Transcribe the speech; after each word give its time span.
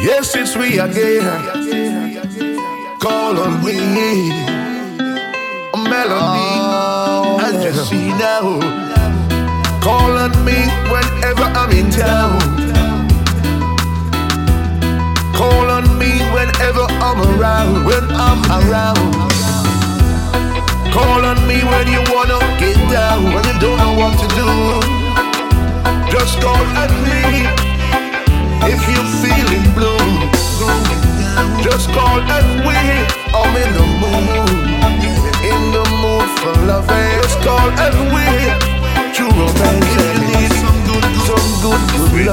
Yes, 0.00 0.34
it's 0.36 0.56
we 0.56 0.78
again. 0.78 1.24
Call 3.00 3.36
on 3.38 3.64
me. 3.64 4.30
A 5.74 5.78
melody. 5.90 6.48
Oh, 6.54 7.38
I 7.42 7.50
just 7.60 7.90
see 7.90 8.08
now. 8.14 8.60
Call 9.82 10.16
on 10.16 10.32
me 10.44 10.58
whenever 10.86 11.42
I'm 11.42 11.70
in 11.72 11.90
town. 11.90 12.38
Call 15.34 15.68
on 15.70 15.98
me 15.98 16.12
whenever 16.30 16.86
I'm 17.02 17.18
around. 17.34 17.84
When 17.84 18.04
I'm 18.10 18.40
around. 18.62 19.12
Call 20.92 21.24
on 21.24 21.38
me 21.48 21.58
when 21.64 21.86
you 21.90 21.97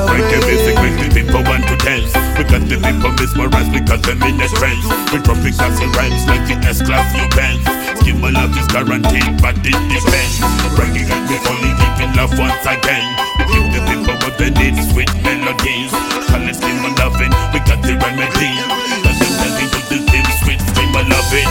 break 0.03 0.27
the 0.27 0.39
music, 0.43 0.75
make 0.83 0.97
the 0.99 1.07
people 1.15 1.41
want 1.47 1.63
to 1.71 1.75
dance. 1.79 2.11
We 2.35 2.43
got 2.43 2.63
the 2.67 2.75
people 2.75 3.11
mesmerized, 3.15 3.71
we 3.71 3.79
got 3.79 4.01
them 4.03 4.19
in 4.27 4.41
a 4.43 4.47
trance. 4.51 4.85
We 5.11 5.23
dropping 5.23 5.55
classy 5.55 5.87
rhymes 5.95 6.23
like 6.27 6.43
the 6.47 6.55
S-class 6.67 7.15
you 7.15 7.27
bands. 7.31 7.63
Skim 8.03 8.19
my 8.19 8.31
love 8.35 8.51
is 8.59 8.67
guaranteed, 8.67 9.39
but 9.39 9.55
it 9.63 9.79
depends. 9.87 10.35
Breaking 10.75 11.07
it, 11.07 11.21
we 11.31 11.35
only 11.47 11.71
giving 11.79 12.11
love 12.19 12.35
once 12.35 12.65
again. 12.67 13.07
We 13.39 13.43
give 13.55 13.67
the 13.71 13.81
people 13.87 14.15
what 14.19 14.35
they 14.35 14.51
need, 14.51 14.75
sweet 14.91 15.11
melodies. 15.23 15.93
Call 16.27 16.43
it 16.43 16.55
skim 16.59 16.77
my 16.83 16.91
loving, 16.99 17.33
we 17.55 17.59
got 17.63 17.79
the 17.79 17.95
remedy. 17.95 18.51
Them 18.99 19.15
telling 19.15 19.69
to 19.71 19.79
the 19.87 19.97
thing, 20.03 20.27
sweet 20.43 20.59
skim 20.59 20.89
my 20.91 21.07
loving. 21.07 21.49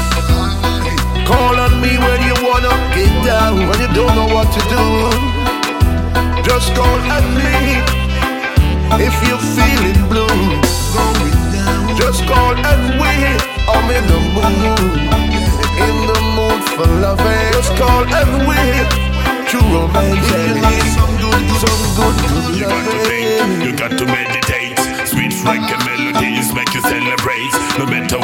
Call 1.24 1.56
on 1.56 1.80
me 1.80 1.97
when 1.97 2.20
you 2.28 2.36
wanna 2.44 2.69
get 2.92 3.08
down. 3.24 3.56
When 3.64 3.80
you 3.80 3.88
don't 3.97 4.12
know 4.12 4.28
what 4.28 4.52
to 4.52 4.60
do. 4.69 4.84
Just 6.44 6.74
call 6.74 7.00
if 9.00 9.17
you're 9.27 9.39
feeling 9.39 10.00
blue. 10.09 10.61
Just 11.98 12.27
call 12.27 12.55
and 12.55 13.00
wait. 13.00 13.41
I'm 13.67 13.91
in 13.91 14.05
the 14.06 14.20
mood. 14.34 14.95
In 15.87 15.97
the 16.11 16.20
mood 16.37 16.62
for 16.75 16.87
loving. 17.03 17.53
Just 17.53 17.75
call 17.77 18.05
and 18.06 18.47
wait. 18.47 18.87
True 19.48 19.67
romance. 19.72 20.19
If 20.19 20.47
you 20.47 20.55
need 20.62 20.87
some 20.95 21.15
good, 21.19 21.45
some 21.62 21.83
good, 21.98 22.17
good 22.28 22.56
You 22.59 22.67
got 22.67 22.84
to 22.84 22.98
think, 23.09 23.65
you 23.65 23.72
got 23.77 23.92
to 23.98 24.06
meditate. 24.06 24.78
Sweet 25.09 25.33
reggae 25.42 25.78
melodies 25.87 26.55
make 26.55 26.72
you 26.75 26.81
celebrate. 26.83 27.53
No 27.78 27.87
matter 27.87 28.19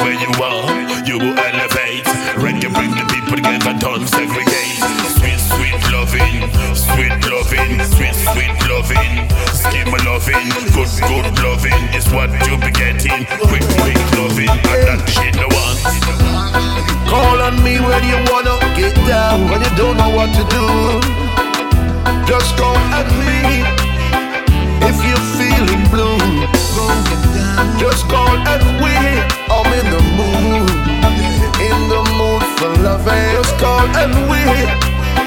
know 20.11 20.17
what 20.17 20.29
to 20.35 20.43
do. 20.49 20.65
Just 22.27 22.55
call 22.57 22.75
at 22.95 23.07
me 23.19 23.63
if 24.87 24.97
you're 25.03 25.27
feeling 25.37 25.83
blue. 25.89 26.19
Just 27.79 28.07
call 28.07 28.35
and 28.35 28.63
wait. 28.83 29.23
I'm 29.49 29.67
in 29.79 29.87
the 29.91 30.01
mood, 30.17 30.69
in 31.59 31.79
the 31.89 32.01
mood 32.17 32.43
for 32.57 32.71
loving. 32.83 33.31
Just 33.35 33.57
call 33.59 33.87
and 34.01 34.13
wait. 34.29 34.69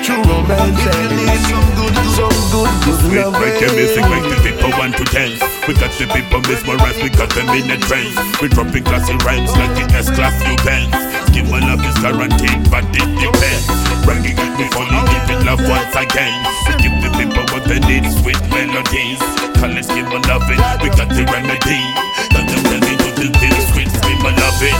True 0.04 0.22
romance. 0.22 0.78
If 0.78 0.97
you 1.00 1.16
need 1.16 1.41
some 1.48 1.69
good, 1.76 1.97
some 2.16 2.38
good, 2.53 2.72
good 2.84 3.00
Sweet 3.04 3.30
reggae 3.41 3.75
music 3.75 4.04
make 4.10 4.26
the 4.28 4.38
people 4.42 4.70
want 4.78 4.97
to 4.97 5.04
dance. 5.04 5.41
We 5.66 5.75
got 5.75 5.92
the 5.97 6.06
people 6.12 6.41
mesmerized, 6.41 7.03
we 7.03 7.10
got 7.10 7.30
them 7.30 7.48
in 7.50 7.70
a 7.70 7.78
trance. 7.78 8.16
We 8.41 8.48
dropping 8.48 8.84
classy 8.84 9.16
rhymes 9.25 9.53
like 9.53 9.75
the 9.76 9.94
S-class 9.97 10.36
you 10.47 10.56
bands. 10.64 11.13
Give 11.34 11.50
my 11.50 11.59
love 11.59 11.83
is 11.83 11.99
guaranteed, 11.99 12.71
but 12.71 12.87
it 12.95 13.11
depends. 13.19 13.67
Bringing 14.06 14.39
it 14.39 14.53
before 14.55 14.87
you 14.87 15.00
give 15.11 15.34
it 15.34 15.41
love 15.43 15.59
once 15.67 15.91
again. 15.99 16.31
We 16.71 16.78
give 16.78 16.95
the 17.03 17.11
people 17.19 17.43
what 17.50 17.67
they 17.67 17.83
need, 17.83 18.06
sweet 18.22 18.39
melodies. 18.55 19.19
Call 19.59 19.75
it 19.75 19.89
give 19.91 20.06
my 20.06 20.22
loving, 20.31 20.62
we 20.78 20.89
got 20.95 21.11
the 21.11 21.27
remedy. 21.27 21.83
Got 22.31 22.47
them 22.47 22.62
telling 22.71 22.99
you 23.03 23.12
the 23.19 23.27
thing, 23.34 23.59
sweet, 23.75 23.91
sweet 23.91 24.19
my 24.22 24.31
loving. 24.39 24.78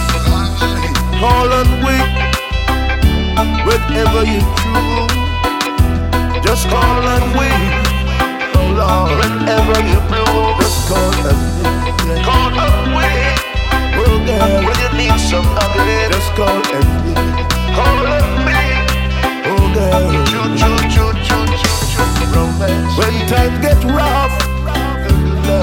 Call 1.19 1.51
and 1.51 1.73
wait 1.83 2.25
whenever 3.67 4.25
you 4.25 4.41
true. 4.55 5.07
Just 6.43 6.69
call 6.69 7.03
and 7.03 7.37
wait. 7.37 7.84
call 16.37 16.63
enemy. 16.75 17.15
Call 17.77 18.07
enemy. 18.19 18.63
Oh 19.47 19.67
girl. 19.75 20.05
When 22.99 23.15
times 23.29 23.59
get 23.63 23.81
rough, 23.85 24.35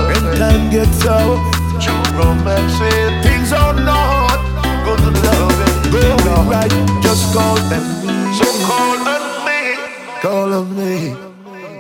when 0.08 0.24
time 0.38 0.70
get 0.72 0.90
tough, 1.00 1.40
romance. 2.16 2.78
Things 3.24 3.52
are 3.52 3.74
not 3.74 4.40
good 4.86 5.04
love, 5.26 5.92
going 5.92 6.48
right. 6.50 6.74
Just 7.04 7.34
call 7.34 7.58
enemy. 7.58 8.34
So 8.38 8.46
call 8.68 9.08
enemy. 9.16 9.62
Call 10.22 10.54
enemy. 10.54 10.91